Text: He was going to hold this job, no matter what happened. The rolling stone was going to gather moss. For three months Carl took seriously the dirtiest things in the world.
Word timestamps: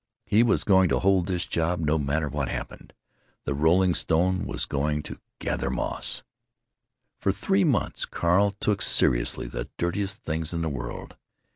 He 0.25 0.41
was 0.41 0.63
going 0.63 0.89
to 0.89 0.97
hold 1.01 1.27
this 1.27 1.45
job, 1.45 1.79
no 1.79 1.99
matter 1.99 2.27
what 2.27 2.49
happened. 2.49 2.93
The 3.43 3.53
rolling 3.53 3.93
stone 3.93 4.47
was 4.47 4.65
going 4.65 5.03
to 5.03 5.19
gather 5.37 5.69
moss. 5.69 6.23
For 7.19 7.31
three 7.31 7.63
months 7.63 8.05
Carl 8.05 8.49
took 8.49 8.81
seriously 8.81 9.45
the 9.47 9.69
dirtiest 9.77 10.17
things 10.23 10.53
in 10.53 10.63
the 10.63 10.69
world. 10.69 11.17